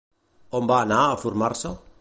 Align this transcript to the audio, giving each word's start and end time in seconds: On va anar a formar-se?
On 0.59 0.71
va 0.71 0.79
anar 0.87 0.99
a 1.11 1.15
formar-se? 1.27 1.79